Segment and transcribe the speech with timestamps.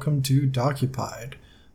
[0.00, 1.34] welcome to Dokupied,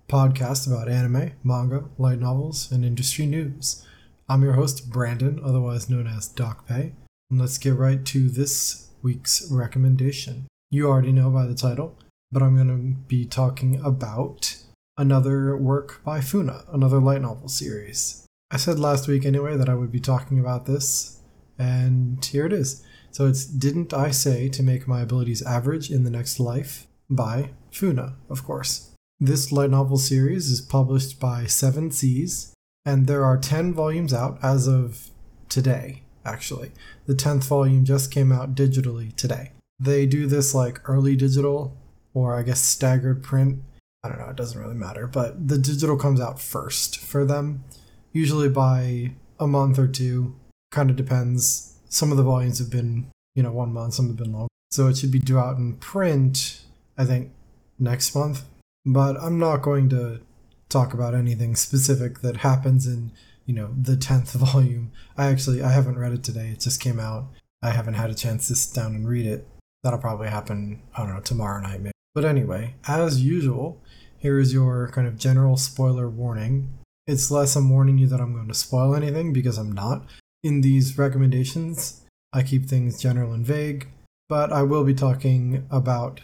[0.09, 3.85] podcast about anime, manga, light novels, and industry news.
[4.27, 6.93] I'm your host, Brandon, otherwise known as Dokupe,
[7.29, 10.47] and let's get right to this week's recommendation.
[10.71, 11.99] You already know by the title,
[12.31, 14.57] but I'm going to be talking about
[14.97, 18.25] another work by Funa, another light novel series.
[18.49, 21.19] I said last week anyway that I would be talking about this,
[21.59, 22.83] and here it is.
[23.11, 27.51] So it's Didn't I Say to Make My Abilities Average in the Next Life by
[27.75, 28.91] Funa, of course.
[29.19, 32.53] This light novel series is published by Seven Seas,
[32.85, 35.09] and there are 10 volumes out as of
[35.49, 36.71] today, actually.
[37.05, 39.51] The 10th volume just came out digitally today.
[39.77, 41.75] They do this like early digital,
[42.13, 43.59] or I guess staggered print.
[44.03, 47.65] I don't know, it doesn't really matter, but the digital comes out first for them,
[48.13, 50.33] usually by a month or two.
[50.71, 54.15] Kind of depends some of the volumes have been, you know, one month, some have
[54.15, 54.47] been longer.
[54.71, 56.61] So it should be due out in print,
[56.97, 57.31] I think,
[57.79, 58.43] next month.
[58.85, 60.21] But I'm not going to
[60.69, 63.11] talk about anything specific that happens in,
[63.45, 64.91] you know, the 10th volume.
[65.17, 66.49] I actually, I haven't read it today.
[66.49, 67.27] It just came out.
[67.61, 69.47] I haven't had a chance to sit down and read it.
[69.83, 71.91] That'll probably happen, I don't know, tomorrow night maybe.
[72.13, 73.81] But anyway, as usual,
[74.17, 76.73] here is your kind of general spoiler warning.
[77.07, 80.05] It's less I'm warning you that I'm going to spoil anything because I'm not.
[80.43, 82.01] In these recommendations,
[82.33, 83.89] I keep things general and vague,
[84.29, 86.21] but I will be talking about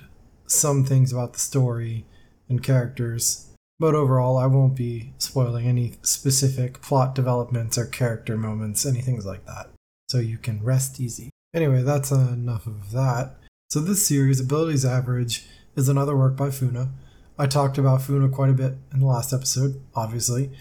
[0.52, 2.06] some things about the story
[2.50, 3.48] and characters.
[3.80, 9.46] But overall, I won't be spoiling any specific plot developments or character moments, anything like
[9.46, 9.70] that.
[10.10, 11.32] So you can rest easy.
[11.54, 13.38] Anyway, that's enough of that.
[13.70, 16.92] So, this series, Abilities Average, is another work by Funa.
[17.40, 20.52] I talked about Funa quite a bit in the last episode, obviously,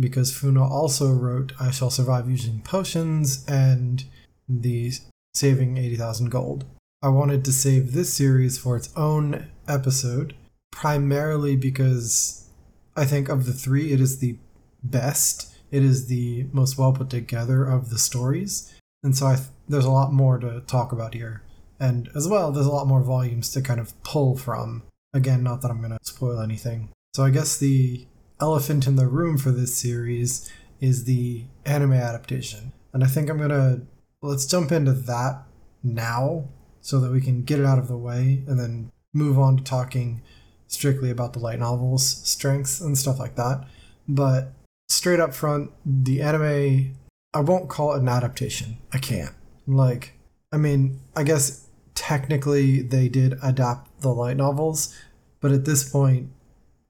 [0.00, 4.04] because Funa also wrote I Shall Survive Using Potions and
[4.48, 4.92] the
[5.34, 6.64] Saving 80,000 Gold.
[7.06, 10.34] I wanted to save this series for its own episode,
[10.72, 12.50] primarily because
[12.96, 14.38] I think of the three, it is the
[14.82, 15.54] best.
[15.70, 18.74] It is the most well put together of the stories.
[19.04, 21.44] And so th- there's a lot more to talk about here.
[21.78, 24.82] And as well, there's a lot more volumes to kind of pull from.
[25.14, 26.88] Again, not that I'm going to spoil anything.
[27.14, 28.04] So I guess the
[28.40, 30.50] elephant in the room for this series
[30.80, 32.72] is the anime adaptation.
[32.92, 33.82] And I think I'm going to
[34.22, 35.44] let's jump into that
[35.84, 36.48] now
[36.86, 39.64] so that we can get it out of the way and then move on to
[39.64, 40.22] talking
[40.68, 43.66] strictly about the light novels, strengths, and stuff like that.
[44.06, 44.52] But
[44.88, 46.94] straight up front, the anime,
[47.34, 48.78] I won't call it an adaptation.
[48.92, 49.34] I can't.
[49.66, 50.12] Like,
[50.52, 54.96] I mean, I guess technically they did adapt the light novels,
[55.40, 56.30] but at this point,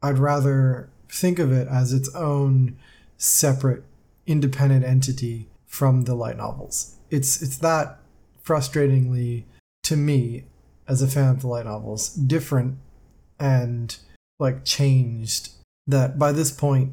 [0.02, 2.76] I'd rather think of it as its own
[3.16, 3.82] separate
[4.26, 6.96] independent entity from the light novels.
[7.08, 7.98] It's it's that
[8.44, 9.44] frustratingly
[9.86, 10.44] to me
[10.88, 12.76] as a fan of the light novels different
[13.38, 13.96] and
[14.40, 15.50] like changed
[15.86, 16.92] that by this point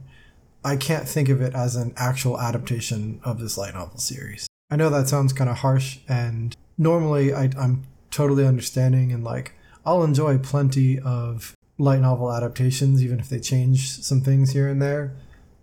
[0.63, 4.47] I can't think of it as an actual adaptation of this light novel series.
[4.69, 9.53] I know that sounds kind of harsh and normally I, I'm totally understanding and like
[9.85, 14.81] I'll enjoy plenty of light novel adaptations, even if they change some things here and
[14.81, 15.15] there.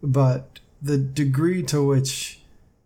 [0.03, 2.41] But the degree to which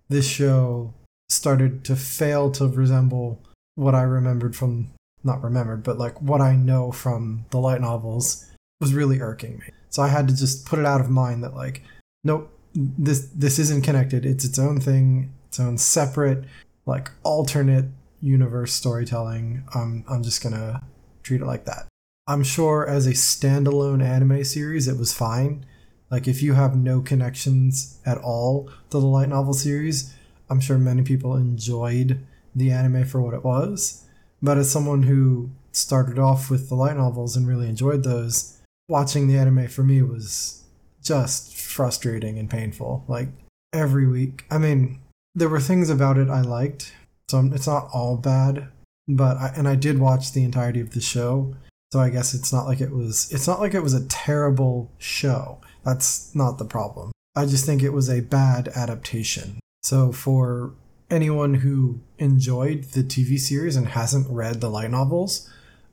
[0.09, 0.93] this show
[1.31, 3.41] started to fail to resemble
[3.75, 4.93] what I remembered from,
[5.23, 9.67] not remembered, but like what I know from the light novels was really irking me.
[9.91, 11.83] So I had to just put it out of mind that, like,
[12.25, 14.27] nope, this this isn't connected.
[14.27, 16.45] It's its own thing, its own separate,
[16.87, 17.87] like alternate
[18.21, 19.65] universe storytelling.
[19.75, 20.83] I'm I'm just gonna
[21.23, 21.87] treat it like that.
[22.27, 25.67] I'm sure as a standalone anime series, it was fine.
[26.11, 30.15] Like, if you have no connections at all to the light novel series,
[30.49, 32.21] I'm sure many people enjoyed
[32.55, 34.05] the anime for what it was.
[34.43, 38.59] But as someone who started off with the light novels and really enjoyed those,
[38.89, 40.65] watching the anime for me was
[41.03, 43.05] just frustrating and painful.
[43.09, 43.29] Like,
[43.75, 44.45] every week.
[44.51, 45.01] I mean,
[45.35, 46.95] there were things about it I liked,
[47.29, 48.69] so it's not all bad.
[49.07, 51.57] But I, and I did watch the entirety of the show,
[51.93, 54.91] so I guess it's not like it was it's not like it was a terrible
[54.97, 55.61] show.
[55.85, 57.13] That's not the problem.
[57.37, 59.59] I just think it was a bad adaptation.
[59.83, 60.73] So for
[61.15, 65.49] anyone who enjoyed the TV series and hasn't read the light novels,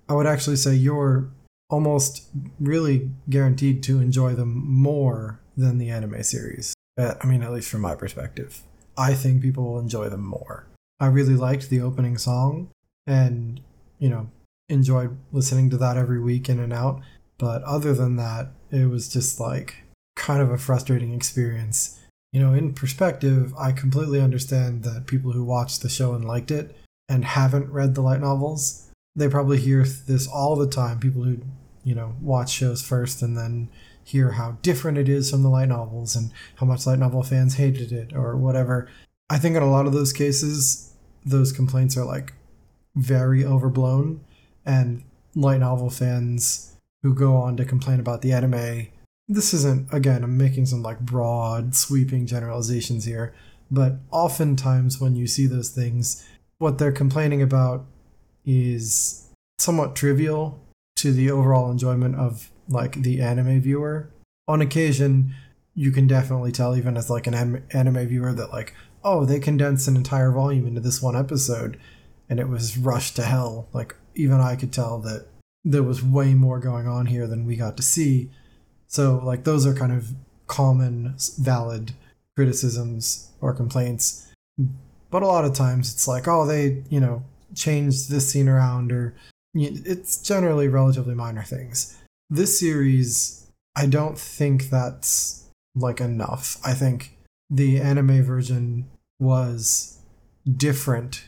[0.10, 1.30] I would actually say you're
[1.70, 2.28] almost
[2.60, 6.74] really guaranteed to enjoy them more than the anime series.
[6.98, 8.62] Uh, I mean, at least from my perspective.
[8.98, 10.68] I think people will enjoy them more.
[11.00, 12.70] I really liked the opening song,
[13.08, 13.62] and,
[14.00, 14.30] you know,
[14.70, 17.02] enjoyed listening to that every week in and out.
[17.38, 19.84] But other than that, it was just like
[20.16, 22.00] kind of a frustrating experience.
[22.32, 26.52] You know, in perspective, I completely understand that people who watched the show and liked
[26.52, 26.76] it
[27.10, 31.00] and haven't read the light novels, they probably hear this all the time.
[31.00, 31.42] People who
[31.84, 33.70] you know, watch shows first and then
[34.04, 37.56] hear how different it is from the light novels and how much light novel fans
[37.56, 38.88] hated it or whatever.
[39.30, 40.94] I think in a lot of those cases,
[41.26, 42.34] those complaints are like
[42.96, 44.22] very overblown,
[44.66, 48.88] and light novel fans who go on to complain about the anime.
[49.34, 53.34] This isn't, again, I'm making some like broad, sweeping generalizations here,
[53.72, 57.86] but oftentimes when you see those things, what they're complaining about
[58.46, 60.60] is somewhat trivial
[60.98, 64.10] to the overall enjoyment of like the anime viewer.
[64.50, 65.34] On occasion,
[65.76, 69.88] you can definitely tell, even as like an anime viewer, that like, oh, they condensed
[69.88, 71.80] an entire volume into this one episode,
[72.30, 73.70] and it was rushed to hell.
[73.72, 75.28] Like even I could tell that
[75.64, 78.30] there was way more going on here than we got to see.
[78.92, 80.10] So like those are kind of
[80.48, 81.94] common, valid
[82.36, 84.28] criticisms or complaints.
[85.10, 87.24] But a lot of times it's like, oh, they you know
[87.56, 89.16] changed this scene around, or
[89.54, 91.98] it's generally relatively minor things
[92.32, 93.46] this series,
[93.76, 95.46] I don't think that's
[95.76, 96.58] like enough.
[96.66, 97.18] I think
[97.50, 98.90] the anime version
[99.20, 100.00] was
[100.50, 101.26] different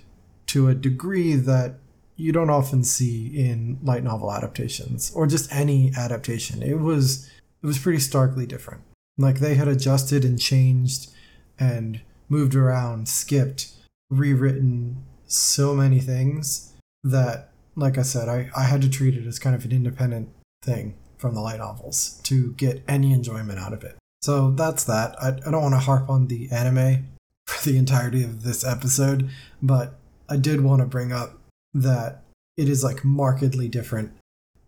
[0.48, 1.76] to a degree that
[2.16, 6.64] you don't often see in light novel adaptations or just any adaptation.
[6.64, 7.30] It was
[7.64, 8.84] it was pretty starkly different.
[9.18, 11.10] Like they had adjusted and changed
[11.58, 13.72] and moved around, skipped,
[14.10, 16.74] rewritten so many things
[17.04, 20.30] that like I said, I, I had to treat it as kind of an independent
[20.62, 23.98] thing from the light novels to get any enjoyment out of it.
[24.22, 25.16] So that's that.
[25.22, 27.10] I, I don't want to harp on the anime
[27.48, 29.30] for the entirety of this episode,
[29.62, 30.00] but
[30.30, 31.38] I did want to bring up
[31.74, 32.24] that
[32.58, 34.14] it is like markedly different.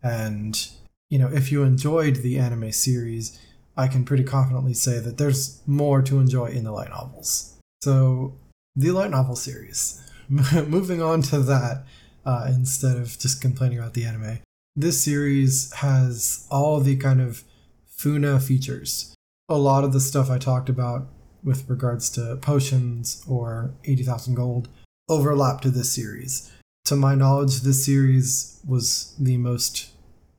[0.01, 0.67] And,
[1.09, 3.39] you know, if you enjoyed the anime series,
[3.77, 7.57] I can pretty confidently say that there's more to enjoy in the light novels.
[7.83, 8.35] So,
[8.75, 10.01] the light novel series.
[10.29, 11.85] Moving on to that,
[12.25, 14.39] uh, instead of just complaining about the anime
[14.75, 17.43] this series has all the kind of
[17.87, 19.13] Funa features.
[19.47, 21.07] A lot of the stuff I talked about
[21.43, 24.67] with regards to potions or 80,000 gold
[25.07, 26.51] overlap to this series.
[26.85, 29.91] To my knowledge, this series was the most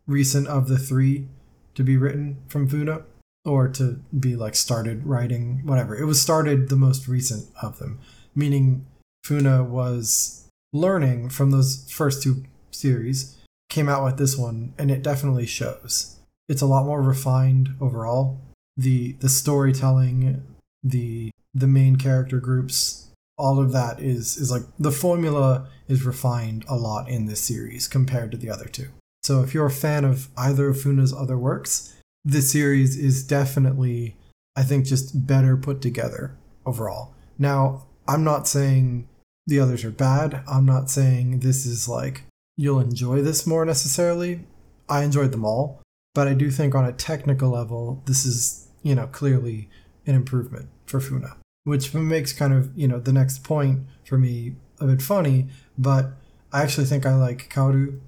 [0.06, 1.28] recent of the three
[1.74, 3.02] to be written from Funa
[3.44, 5.96] or to be like started writing, whatever.
[5.96, 8.00] It was started the most recent of them,
[8.34, 8.86] meaning
[9.24, 13.36] Funa was learning from those first two series
[13.68, 16.16] came out with this one, and it definitely shows.
[16.48, 18.40] It's a lot more refined overall.
[18.76, 20.42] The the storytelling,
[20.82, 26.64] the the main character groups, all of that is is like the formula is refined
[26.68, 28.88] a lot in this series compared to the other two.
[29.26, 31.92] So if you're a fan of either of Funa's other works,
[32.24, 34.14] this series is definitely
[34.54, 37.12] I think just better put together overall.
[37.36, 39.08] Now, I'm not saying
[39.44, 40.44] the others are bad.
[40.46, 42.22] I'm not saying this is like
[42.56, 44.44] you'll enjoy this more necessarily.
[44.88, 45.82] I enjoyed them all,
[46.14, 49.68] but I do think on a technical level, this is, you know, clearly
[50.06, 54.54] an improvement for Funa, which makes kind of, you know, the next point for me
[54.78, 56.12] a bit funny, but
[56.52, 57.98] I actually think I like Kaoru,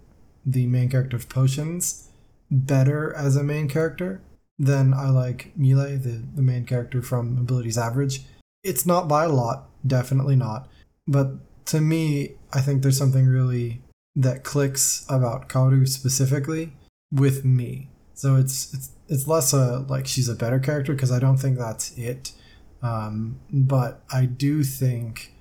[0.50, 2.08] the main character of Potions,
[2.50, 4.22] better as a main character
[4.58, 8.22] than I like Mile, the, the main character from Abilities Average.
[8.64, 10.68] It's not by a lot, definitely not,
[11.06, 11.32] but
[11.66, 13.82] to me, I think there's something really
[14.16, 16.72] that clicks about Kaoru specifically
[17.12, 17.88] with me.
[18.14, 21.58] So it's it's it's less a like she's a better character because I don't think
[21.58, 22.32] that's it.
[22.82, 25.34] Um, but I do think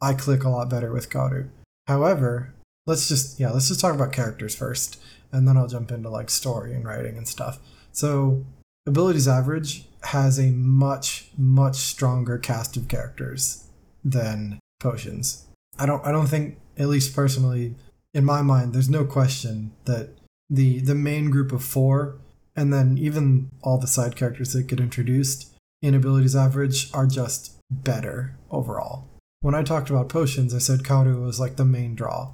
[0.00, 1.48] I click a lot better with Kaoru.
[1.88, 2.54] However,
[2.86, 6.30] let's just yeah, let's just talk about characters first, and then I'll jump into like
[6.30, 7.58] story and writing and stuff.
[7.92, 8.44] So
[8.86, 13.68] abilities average has a much much stronger cast of characters
[14.04, 15.46] than potions.
[15.78, 17.74] I don't I don't think at least personally
[18.14, 20.10] in my mind, there's no question that
[20.50, 22.18] the the main group of four,
[22.54, 27.56] and then even all the side characters that get introduced in abilities average are just
[27.70, 29.08] better overall.
[29.40, 32.32] When I talked about potions, I said Kaoru was like the main draw.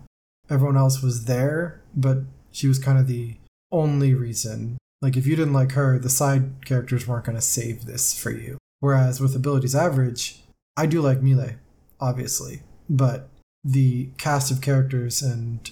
[0.50, 2.18] Everyone else was there, but
[2.50, 3.36] she was kind of the
[3.70, 4.78] only reason.
[5.02, 8.30] Like if you didn't like her, the side characters weren't going to save this for
[8.30, 8.58] you.
[8.80, 10.42] Whereas with abilities average,
[10.76, 11.56] I do like Mile,
[12.00, 13.28] obviously, but
[13.64, 15.70] the cast of characters and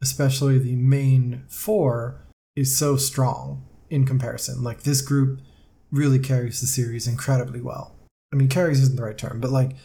[0.00, 2.20] especially the main four
[2.56, 4.62] is so strong in comparison.
[4.62, 5.40] Like this group
[5.90, 7.94] really carries the series incredibly well.
[8.32, 9.76] I mean, carries isn't the right term, but like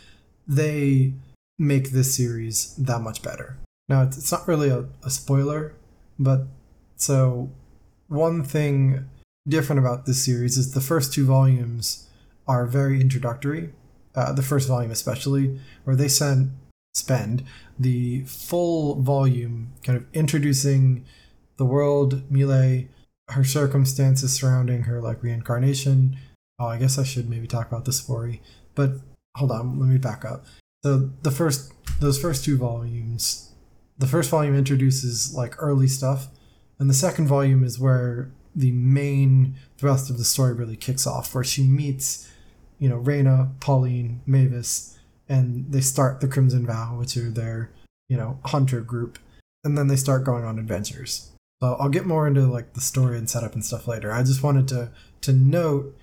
[0.48, 1.14] they
[1.60, 3.58] make this series that much better.
[3.90, 5.76] Now, it's, it's not really a, a spoiler,
[6.20, 6.48] but
[6.96, 7.52] so
[8.08, 9.06] one thing
[9.48, 12.10] different about this series is the first two volumes
[12.48, 13.74] are very introductory.
[14.16, 16.58] Uh, the first volume, especially, where they send
[16.94, 17.44] spend
[17.78, 21.06] the full volume kind of introducing
[21.58, 22.86] the world, Mile,
[23.30, 26.18] her circumstances surrounding her like reincarnation.
[26.60, 28.42] Oh, I guess I should maybe talk about the story,
[28.74, 28.94] but
[29.36, 30.46] hold on, let me back up.
[30.84, 33.52] So the first, those first two volumes,
[33.98, 36.28] the first volume introduces like early stuff,
[36.80, 41.34] and the second volume is where the main thrust of the story really kicks off,
[41.34, 42.30] where she meets,
[42.80, 44.98] you know, Reina, Pauline, Mavis,
[45.30, 47.72] and they start the Crimson Vow, which are their,
[48.10, 49.20] you know, hunter group,
[49.64, 51.32] and then they start going on adventures.
[51.62, 54.12] So I'll get more into like the story and setup and stuff later.
[54.12, 55.98] I just wanted to to note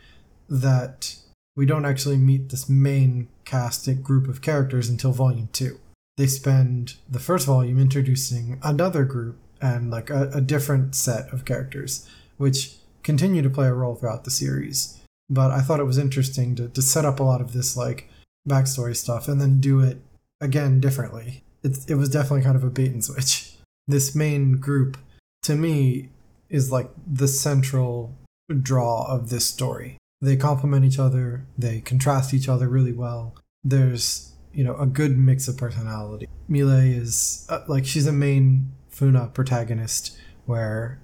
[0.48, 1.16] that
[1.56, 5.78] we don't actually meet this main cast group of characters until volume two.
[6.16, 11.44] They spend the first volume introducing another group and like a, a different set of
[11.44, 15.00] characters which continue to play a role throughout the series.
[15.30, 18.08] But I thought it was interesting to, to set up a lot of this like
[18.48, 19.98] backstory stuff and then do it
[20.40, 21.42] again differently.
[21.62, 23.50] It, it was definitely kind of a bait and switch.
[23.86, 24.96] This main group,
[25.42, 26.08] to me,
[26.48, 28.16] is like the central
[28.62, 29.98] draw of this story.
[30.22, 33.34] They complement each other, they contrast each other really well.
[33.62, 36.28] There's, you know, a good mix of personality.
[36.48, 41.00] Mile is uh, like she's a main Funa protagonist where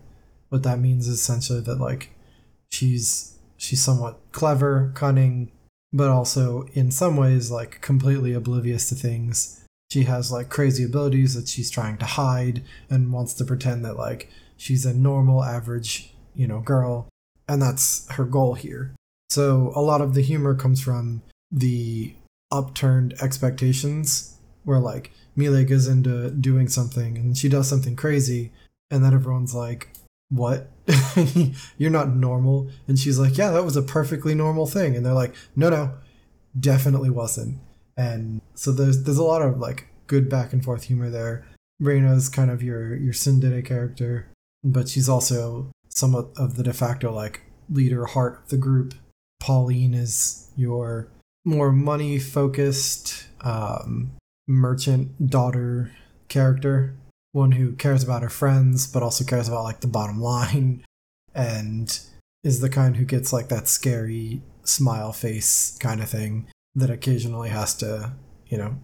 [0.48, 2.10] what that means is essentially that like
[2.70, 5.50] she's she's somewhat clever, cunning,
[5.92, 9.64] but also in some ways like completely oblivious to things.
[9.90, 13.96] She has like crazy abilities that she's trying to hide and wants to pretend that
[13.96, 17.08] like she's a normal average, you know, girl,
[17.48, 18.94] and that's her goal here.
[19.30, 22.14] So a lot of the humor comes from the
[22.50, 28.52] upturned expectations where like Mile goes into doing something and she does something crazy
[28.90, 29.90] and then everyone's like,
[30.30, 30.70] what?
[31.78, 32.70] You're not normal.
[32.88, 34.96] And she's like, yeah, that was a perfectly normal thing.
[34.96, 35.94] And they're like, no, no,
[36.58, 37.58] definitely wasn't.
[37.96, 41.46] And so there's there's a lot of like good back and forth humor there.
[41.80, 44.28] Reina's kind of your your tsundere character,
[44.64, 48.94] but she's also somewhat of the de facto like leader heart of the group.
[49.40, 51.08] Pauline is your
[51.44, 54.12] more money focused um,
[54.46, 55.92] merchant daughter
[56.28, 56.94] character
[57.32, 60.84] one who cares about her friends but also cares about like the bottom line
[61.34, 62.00] and
[62.42, 67.50] is the kind who gets like that scary smile face kind of thing that occasionally
[67.50, 68.12] has to,
[68.46, 68.76] you know,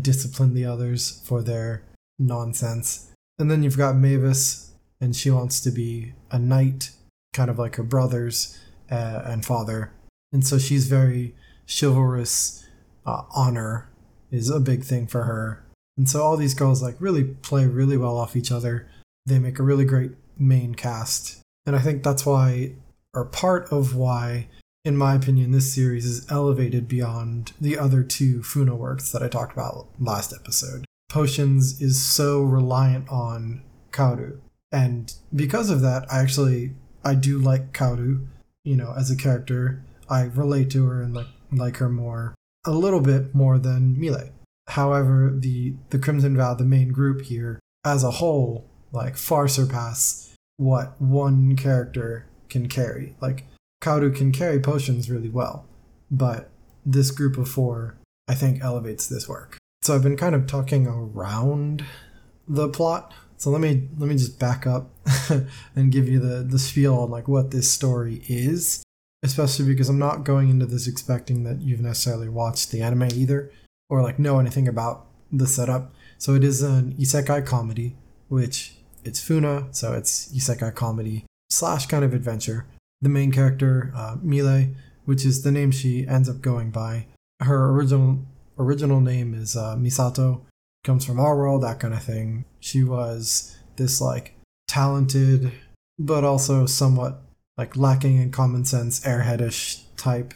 [0.00, 1.82] discipline the others for their
[2.18, 3.10] nonsense.
[3.38, 6.90] And then you've got Mavis, and she wants to be a knight,
[7.32, 8.58] kind of like her brothers
[8.90, 9.92] uh, and father.
[10.32, 11.34] And so she's very
[11.68, 12.64] chivalrous.
[13.04, 13.88] Uh, honor
[14.30, 15.64] is a big thing for her.
[15.96, 18.88] And so all these girls like really play really well off each other.
[19.24, 21.40] They make a really great main cast.
[21.64, 22.72] And I think that's why,
[23.14, 24.48] or part of why,
[24.84, 29.28] in my opinion, this series is elevated beyond the other two Funa works that I
[29.28, 30.84] talked about last episode.
[31.08, 34.38] Potions is so reliant on Kaoru.
[34.70, 38.26] And because of that, I actually I do like Kaoru,
[38.64, 39.82] you know, as a character.
[40.08, 41.26] I relate to her and like
[41.56, 42.34] like her more
[42.66, 44.30] a little bit more than Mile.
[44.68, 50.34] However, the the Crimson Vow, the main group here, as a whole, like far surpass
[50.56, 53.14] what one character can carry.
[53.20, 53.46] Like
[53.82, 55.66] Kaoru can carry potions really well,
[56.10, 56.50] but
[56.84, 57.96] this group of four,
[58.26, 59.56] I think, elevates this work.
[59.82, 61.84] So I've been kind of talking around
[62.48, 63.12] the plot.
[63.36, 64.90] So let me let me just back up
[65.76, 68.82] and give you the the spiel on like what this story is,
[69.26, 73.50] especially because I'm not going into this expecting that you've necessarily watched the anime either
[73.88, 75.92] or like know anything about the setup.
[76.18, 77.96] So it is an isekai comedy,
[78.28, 82.66] which it's Funa, so it's isekai comedy slash kind of adventure.
[83.02, 84.68] The main character, uh, Mile,
[85.04, 87.06] which is the name she ends up going by.
[87.40, 88.20] Her original
[88.58, 90.40] original name is uh, Misato,
[90.82, 92.46] comes from our world, that kind of thing.
[92.60, 94.34] She was this like
[94.66, 95.52] talented,
[95.98, 97.22] but also somewhat
[97.58, 100.34] like lacking in common sense, airheadish type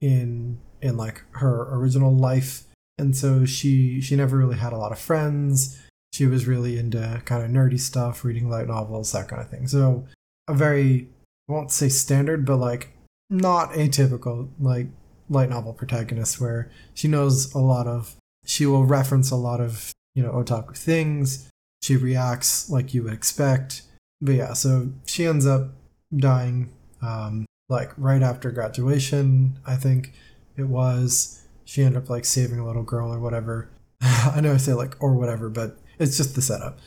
[0.00, 2.64] in in like her original life.
[2.98, 5.78] And so she she never really had a lot of friends.
[6.12, 9.66] She was really into kind of nerdy stuff reading light novels that kind of thing.
[9.66, 10.06] So
[10.48, 11.08] a very
[11.48, 12.96] i won't say standard but like
[13.30, 14.86] not atypical like
[15.28, 19.92] light novel protagonist where she knows a lot of she will reference a lot of
[20.14, 21.50] you know otaku things.
[21.82, 23.82] She reacts like you would expect.
[24.20, 25.72] But yeah so she ends up
[26.16, 26.70] dying
[27.02, 30.12] um like right after graduation i think
[30.56, 33.68] it was she ended up like saving a little girl or whatever.
[34.00, 36.78] I know I say like or whatever, but it's just the setup.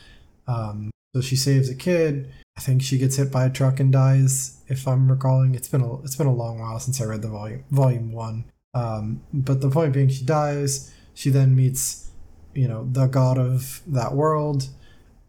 [0.48, 2.32] Um, so she saves a kid.
[2.58, 4.64] I think she gets hit by a truck and dies.
[4.68, 7.28] If I'm recalling, it's been a it's been a long while since I read the
[7.28, 8.46] volume volume one.
[8.74, 10.94] Um, but the point being, she dies.
[11.14, 12.12] She then meets,
[12.54, 14.70] you know, the god of that world,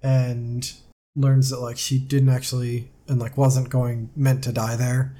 [0.02, 0.72] and
[1.16, 5.14] learns that like she didn't actually and like wasn't going meant to die there,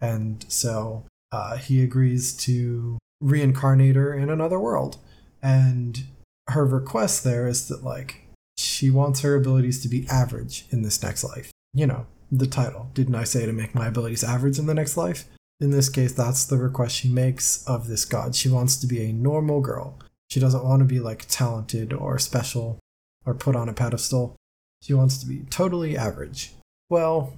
[0.00, 4.98] and so uh, he agrees to reincarnate her in another world,
[5.42, 6.04] and
[6.48, 8.26] her request there is that like
[8.56, 11.50] she wants her abilities to be average in this next life.
[11.72, 12.90] You know, the title.
[12.94, 15.24] Didn't I say to make my abilities average in the next life?
[15.60, 18.34] In this case, that's the request she makes of this god.
[18.34, 19.98] She wants to be a normal girl.
[20.30, 22.78] She doesn't want to be like talented or special
[23.26, 24.36] or put on a pedestal.
[24.82, 26.52] She wants to be totally average.
[26.90, 27.34] Well,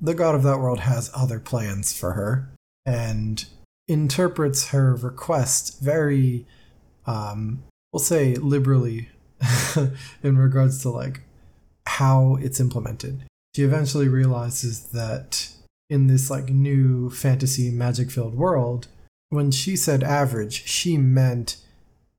[0.00, 2.50] the god of that world has other plans for her
[2.86, 3.44] and
[3.88, 6.46] interprets her request very,
[7.06, 9.08] um, we'll say liberally
[10.22, 11.20] in regards to like
[11.86, 13.24] how it's implemented.
[13.54, 15.48] She eventually realizes that
[15.90, 18.88] in this like new fantasy magic filled world,
[19.28, 21.56] when she said average, she meant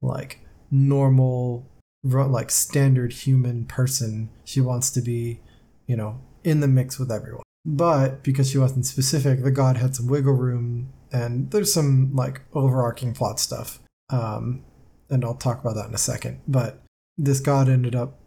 [0.01, 0.39] like
[0.70, 1.65] normal
[2.04, 4.30] like standard human person.
[4.44, 5.39] She wants to be,
[5.88, 7.44] you know, in the mix with everyone.
[7.66, 12.42] But because she wasn't specific, the god had some wiggle room and there's some like
[12.54, 13.80] overarching plot stuff.
[14.10, 14.64] Um
[15.10, 16.42] and I'll talk about that in a second.
[16.48, 16.82] But
[17.18, 18.20] this god ended up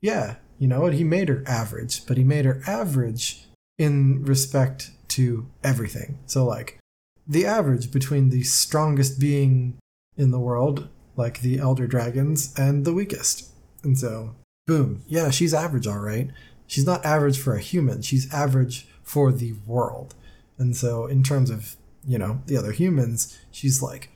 [0.00, 0.94] yeah, you know what?
[0.94, 3.46] He made her average, but he made her average
[3.78, 6.18] in respect to everything.
[6.26, 6.78] So like
[7.26, 9.78] the average between the strongest being
[10.16, 13.50] in the world like the elder dragons, and the weakest.
[13.82, 14.34] And so,
[14.66, 16.30] boom, yeah, she's average, all right.
[16.72, 20.14] She's not average for a human, she's average for the world.
[20.56, 24.08] And so, in terms of, you know, the other humans, she's like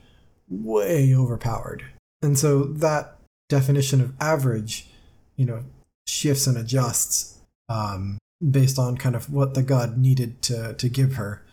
[0.49, 1.85] way overpowered.
[2.23, 4.89] And so, that definition of average,
[5.35, 5.65] you know,
[6.07, 7.37] shifts and adjusts
[7.69, 8.17] um,
[8.49, 11.45] based on kind of what the god needed to, to give her.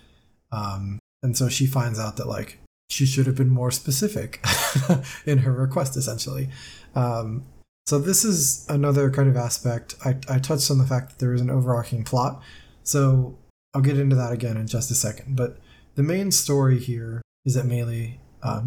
[0.53, 4.43] Um, and so she finds out that, like, she should have been more specific
[5.27, 6.49] in her request, essentially.
[6.95, 7.45] Um,
[7.87, 9.95] so this is another kind of aspect.
[10.05, 12.43] I, I touched on the fact that there is an overarching plot.
[12.83, 13.39] So
[13.75, 15.37] I'll get into that again in just a second.
[15.37, 15.59] But
[15.95, 18.63] the main story here is that Mile, uh,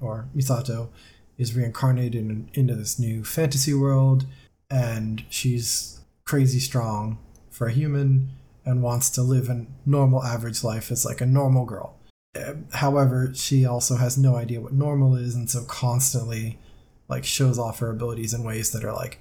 [0.00, 0.88] or Misato
[1.38, 4.26] is reincarnated in, into this new fantasy world,
[4.70, 7.18] and she's crazy strong
[7.48, 8.30] for a human
[8.64, 11.96] and wants to live a normal average life as like a normal girl
[12.74, 16.58] however, she also has no idea what normal is, and so constantly
[17.10, 19.18] like shows off her abilities in ways that are like,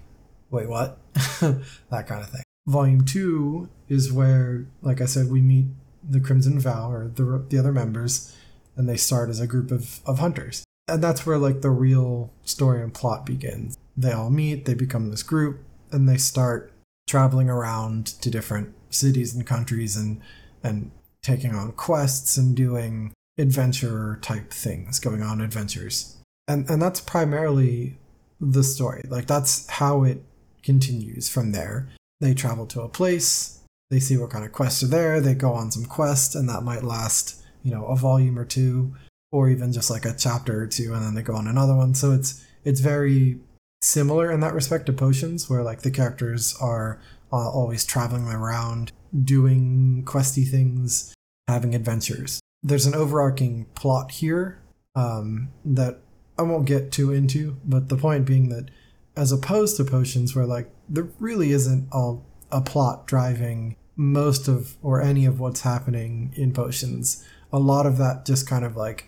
[0.52, 1.00] wait, what?
[1.14, 2.44] that kind of thing.
[2.68, 5.66] Volume two is where, like I said, we meet
[6.08, 8.36] the Crimson Vow or the the other members,
[8.76, 12.32] and they start as a group of of hunters, and that's where like the real
[12.44, 13.78] story and plot begins.
[13.98, 16.72] They all meet, they become this group, and they start
[17.08, 20.22] traveling around to different cities and countries and
[20.64, 20.92] and
[21.24, 26.19] taking on quests and doing adventure type things, going on adventures.
[26.50, 27.98] And and that's primarily
[28.42, 29.06] the story.
[29.08, 30.24] Like that's how it
[30.64, 31.88] continues from there.
[32.20, 33.60] They travel to a place,
[33.90, 36.64] they see what kind of quests are there, they go on some quests, and that
[36.64, 38.94] might last, you know, a volume or two,
[39.32, 41.94] or even just like a chapter or two, and then they go on another one.
[41.94, 43.40] So it's it's very
[43.82, 47.00] similar in that respect to potions, where like the characters are
[47.32, 48.92] uh, always traveling around
[49.24, 51.14] doing questy things,
[51.48, 52.40] having adventures.
[52.62, 54.62] There's an overarching plot here
[54.96, 56.02] um, that
[56.40, 58.70] I won't get too into, but the point being that
[59.16, 62.16] as opposed to potions, where like there really isn't a,
[62.52, 67.98] a plot driving most of or any of what's happening in potions, a lot of
[67.98, 69.06] that just kind of like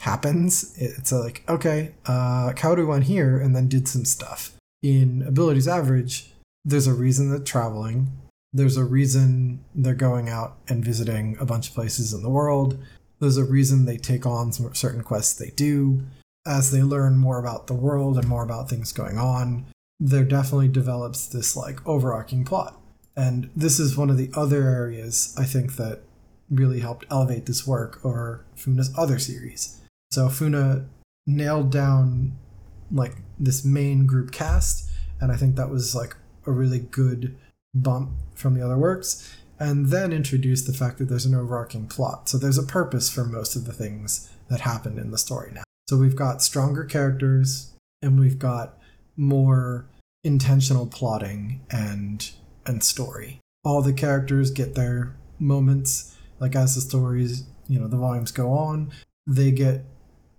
[0.00, 0.74] happens.
[0.76, 4.52] It's like, okay, uh, Kaoru went here and then did some stuff.
[4.82, 6.32] In Abilities Average,
[6.64, 8.10] there's a reason that traveling
[8.52, 12.78] there's a reason they're going out and visiting a bunch of places in the world.
[13.18, 16.02] There's a reason they take on some certain quests they do.
[16.44, 19.66] As they learn more about the world and more about things going on,
[20.00, 22.80] there definitely develops this like overarching plot.
[23.16, 26.00] And this is one of the other areas I think that
[26.50, 29.80] really helped elevate this work over Funa's other series.
[30.10, 30.86] So Funa
[31.26, 32.36] nailed down
[32.90, 37.36] like this main group cast, and I think that was like a really good
[37.74, 42.28] bump from the other works, and then introduced the fact that there's an overarching plot.
[42.28, 45.62] So there's a purpose for most of the things that happen in the story now.
[45.92, 48.78] So we've got stronger characters, and we've got
[49.14, 49.90] more
[50.24, 52.30] intentional plotting and
[52.64, 53.40] and story.
[53.62, 58.54] All the characters get their moments, like as the stories, you know, the volumes go
[58.54, 58.90] on,
[59.26, 59.84] they get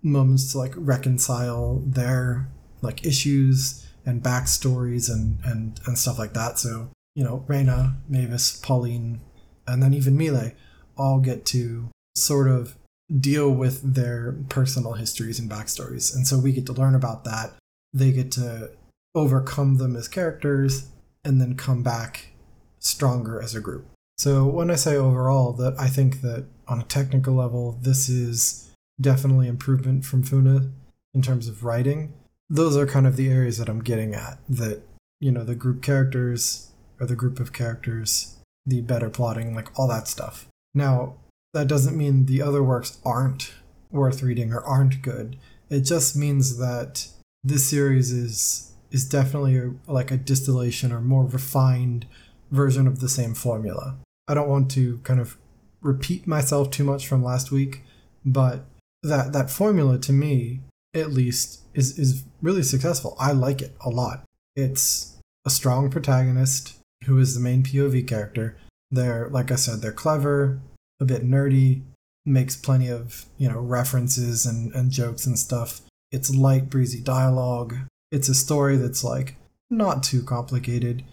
[0.01, 2.49] moments to like reconcile their
[2.81, 6.57] like issues and backstories and and and stuff like that.
[6.57, 9.21] So you know, Reina, Mavis, Pauline,
[9.67, 10.53] and then even Mile
[10.97, 12.75] all get to sort of
[13.19, 16.15] deal with their personal histories and backstories.
[16.15, 17.53] And so we get to learn about that.
[17.93, 18.71] They get to
[19.15, 20.87] overcome them as characters
[21.23, 22.31] and then come back
[22.79, 23.85] stronger as a group.
[24.17, 28.71] So when I say overall that I think that on a technical level this is
[28.99, 30.71] definitely improvement from Funa
[31.13, 32.13] in terms of writing.
[32.49, 34.81] Those are kind of the areas that I'm getting at that
[35.19, 39.87] you know the group characters or the group of characters, the better plotting, like all
[39.87, 40.47] that stuff.
[40.73, 41.15] Now,
[41.53, 43.53] that doesn't mean the other works aren't
[43.91, 45.37] worth reading or aren't good.
[45.69, 47.07] It just means that
[47.43, 52.05] this series is is definitely a, like a distillation or more refined
[52.51, 53.97] version of the same formula.
[54.27, 55.37] I don't want to kind of
[55.81, 57.81] repeat myself too much from last week,
[58.23, 58.65] but
[59.01, 60.61] that that formula to me
[60.93, 63.15] at least is is really successful.
[63.19, 64.23] I like it a lot.
[64.55, 68.57] It's a strong protagonist who is the main POV character.
[68.91, 70.59] They're like I said, they're clever,
[71.03, 71.83] a bit nerdy,
[72.25, 75.81] makes plenty of, you know, references and, and jokes and stuff.
[76.11, 77.75] It's light, breezy dialogue.
[78.11, 79.35] It's a story that's like
[79.69, 81.03] not too complicated,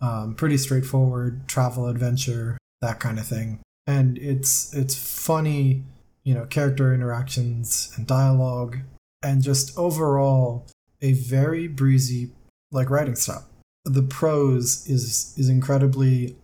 [0.00, 3.60] um, pretty straightforward, travel adventure, that kind of thing.
[3.86, 5.84] And it's it's funny
[6.24, 8.78] you know, character interactions and dialogue,
[9.22, 10.66] and just overall
[11.00, 12.30] a very breezy
[12.70, 13.46] like writing style.
[13.84, 16.36] The prose is is incredibly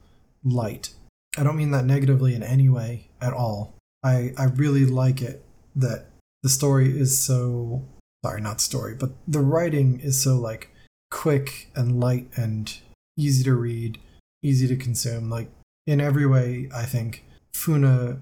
[0.42, 0.90] light.
[1.37, 3.75] I don't mean that negatively in any way at all.
[4.03, 5.44] I I really like it
[5.75, 6.07] that
[6.42, 7.83] the story is so
[8.25, 10.70] sorry, not story, but the writing is so like
[11.11, 12.79] quick and light and
[13.16, 13.99] easy to read,
[14.42, 15.31] easy to consume.
[15.31, 15.51] Like
[15.87, 18.18] in every way, I think Funa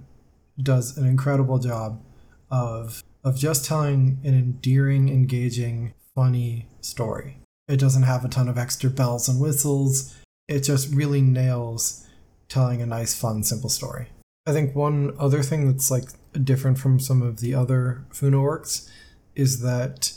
[0.63, 2.01] does an incredible job
[2.51, 7.39] of of just telling an endearing, engaging, funny story.
[7.67, 10.15] It doesn't have a ton of extra bells and whistles.
[10.47, 12.04] It just really nails
[12.49, 14.09] telling a nice, fun, simple story.
[14.47, 16.05] I think one other thing that's like
[16.43, 18.91] different from some of the other Funa works
[19.35, 20.13] is that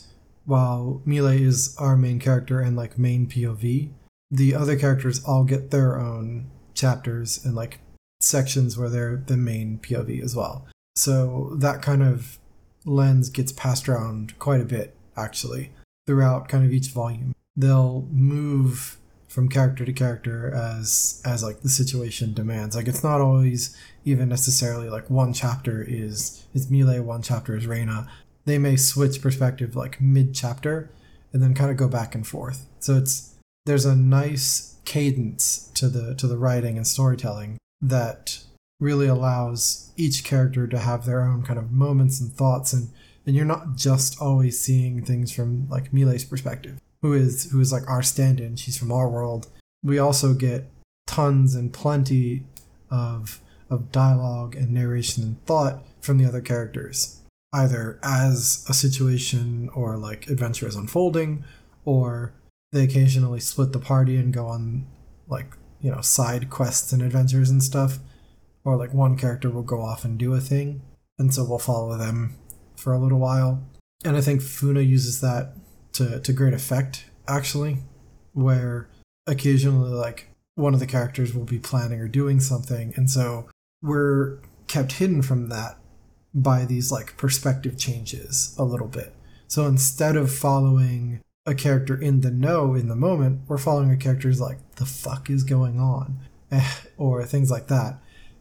[0.45, 3.89] while Mile is our main character and like main POV,
[4.29, 7.79] the other characters all get their own chapters and like
[8.19, 10.65] sections where they're the main POV as well.
[10.95, 12.39] So that kind of
[12.85, 15.71] lens gets passed around quite a bit, actually,
[16.05, 17.33] throughout kind of each volume.
[17.55, 22.75] They'll move from character to character as as like the situation demands.
[22.75, 27.67] Like it's not always even necessarily like one chapter is is Mile, one chapter is
[27.67, 28.07] Reina.
[28.45, 30.89] They may switch perspective like mid chapter
[31.33, 32.65] and then kind of go back and forth.
[32.79, 33.35] So it's
[33.65, 38.39] there's a nice cadence to the to the writing and storytelling that
[38.79, 42.89] really allows each character to have their own kind of moments and thoughts and
[43.25, 47.71] and you're not just always seeing things from like Mile's perspective, who is who is
[47.71, 48.55] like our stand-in.
[48.57, 49.47] She's from our world.
[49.83, 50.65] We also get
[51.05, 52.43] tons and plenty
[52.91, 53.39] of
[53.69, 57.21] of dialogue and narration and thought from the other characters,
[57.53, 61.43] either as a situation or like adventure is unfolding,
[61.85, 62.33] or
[62.73, 64.85] they occasionally split the party and go on
[65.27, 67.99] like you know, side quests and adventures and stuff.
[68.65, 70.81] Or like one character will go off and do a thing,
[71.17, 72.35] and so we'll follow them
[72.75, 73.63] for a little while.
[74.03, 75.53] And I think Funa uses that
[75.97, 77.77] to, to great effect, actually,
[78.33, 78.89] where
[79.25, 83.47] occasionally, like, one of the characters will be planning or doing something, and so
[83.81, 85.77] we're kept hidden from that
[86.33, 89.13] by these, like, perspective changes a little bit.
[89.47, 93.97] So instead of following a character in the know in the moment, we're following a
[93.97, 96.19] character's like, the fuck is going on?
[96.51, 97.99] Eh, or things like that.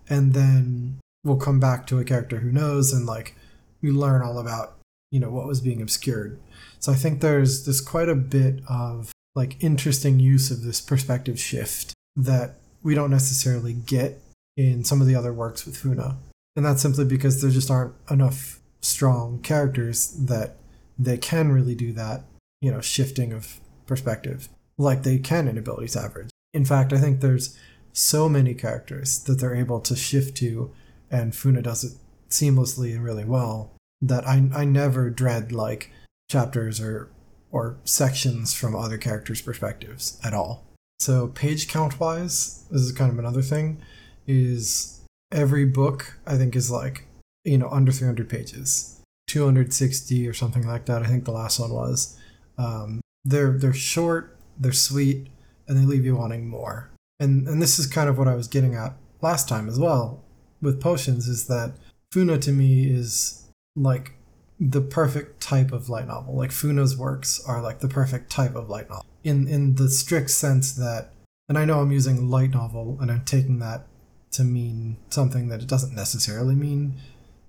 [0.09, 3.37] And then we'll come back to a character who knows and like
[3.81, 4.79] we learn all about,
[5.11, 6.41] you know, what was being obscured.
[6.87, 11.37] So I think there's there's quite a bit of like interesting use of this perspective
[11.37, 14.23] shift that we don't necessarily get
[14.57, 16.17] in some of the other works with Funa.
[16.55, 20.59] And that's simply because there just aren't enough strong characters that
[20.97, 22.23] they can really do that
[22.61, 26.31] you know, shifting of perspective like they can in Abilities Average.
[26.55, 27.59] In fact, I think there's
[27.93, 30.71] so many characters that they're able to shift to,
[31.11, 31.95] and Funa does it
[32.31, 35.91] seamlessly and really well that I, I never dread like
[36.29, 37.11] chapters or
[37.53, 40.67] or sections from other characters' perspectives at all.
[40.99, 43.81] So page count wise, this is kind of another thing,
[44.27, 45.01] is
[45.33, 47.07] every book I think is like,
[47.45, 48.97] you know, under 300 pages.
[49.29, 51.03] 260 or something like that.
[51.03, 52.19] I think the last one was.
[52.59, 55.29] Um, they're they're short, they're sweet,
[55.67, 56.91] and they leave you wanting more.
[57.19, 60.25] And and this is kind of what I was getting at last time as well
[60.63, 61.75] with potions is that
[62.13, 64.15] Funa to me is like
[64.59, 66.35] the perfect type of light novel.
[66.35, 70.31] Like Funa's works are like the perfect type of light novel in in the strict
[70.31, 71.13] sense that
[71.49, 73.87] and I know I'm using light novel and I'm taking that
[74.33, 76.95] to mean something that it doesn't necessarily mean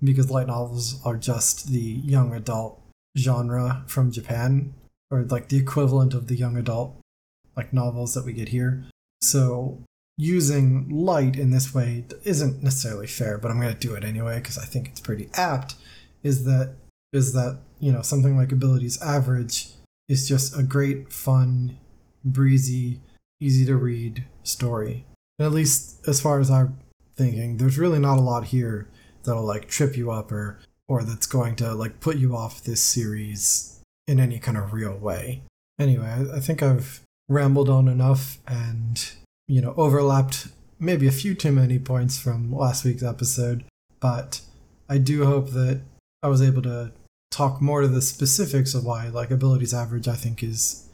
[0.02, 2.80] because light novels are just the young adult
[3.16, 4.74] genre from Japan
[5.10, 6.96] or like the equivalent of the young adult
[7.56, 8.84] like novels that we get here.
[9.20, 9.82] So
[10.16, 14.38] using light in this way isn't necessarily fair, but I'm going to do it anyway
[14.38, 15.74] because I think it's pretty apt.
[16.22, 16.74] Is that
[17.12, 19.68] is that you know something like abilities average
[20.08, 21.76] is just a great, fun,
[22.24, 23.00] breezy,
[23.40, 25.04] easy to read story.
[25.38, 26.78] And at least as far as I'm
[27.16, 28.88] thinking, there's really not a lot here
[29.24, 32.82] that'll like trip you up or or that's going to like put you off this
[32.82, 35.42] series in any kind of real way.
[35.78, 39.10] Anyway, I, I think I've rambled on enough and
[39.46, 40.48] you know overlapped
[40.80, 43.64] maybe a few too many points from last week's episode,
[44.00, 44.40] but
[44.88, 45.82] I do hope that
[46.22, 46.92] I was able to
[47.30, 50.88] talk more to the specifics of why like abilities average I think is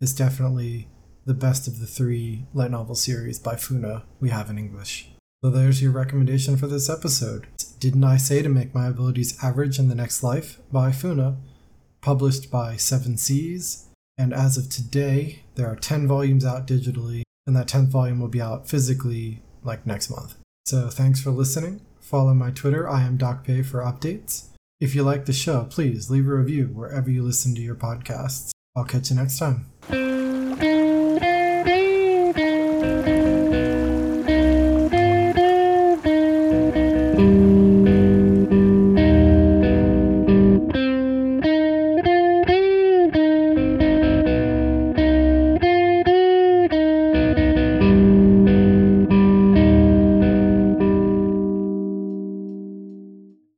[0.00, 0.88] is definitely
[1.26, 5.10] the best of the three light novel series by Funa we have in English.
[5.44, 7.46] So there's your recommendation for this episode.
[7.78, 11.36] Didn't I Say to Make My Abilities Average in the Next Life by Funa,
[12.00, 13.86] published by Seven Seas.
[14.18, 18.28] And as of today, there are 10 volumes out digitally, and that 10th volume will
[18.28, 20.34] be out physically like next month.
[20.66, 21.80] So thanks for listening.
[22.00, 24.49] Follow my Twitter, I am Dokupe, for updates.
[24.80, 28.50] If you like the show, please leave a review wherever you listen to your podcasts.
[28.74, 30.19] I'll catch you next time.